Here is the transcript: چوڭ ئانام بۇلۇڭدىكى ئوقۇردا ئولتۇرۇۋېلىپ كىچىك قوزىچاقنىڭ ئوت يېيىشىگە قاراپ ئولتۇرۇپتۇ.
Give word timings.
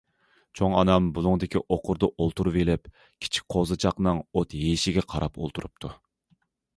چوڭ 0.59 0.71
ئانام 0.77 1.09
بۇلۇڭدىكى 1.17 1.61
ئوقۇردا 1.75 2.07
ئولتۇرۇۋېلىپ 2.23 2.89
كىچىك 3.25 3.45
قوزىچاقنىڭ 3.57 4.23
ئوت 4.31 4.57
يېيىشىگە 4.63 5.05
قاراپ 5.13 5.39
ئولتۇرۇپتۇ. 5.43 5.93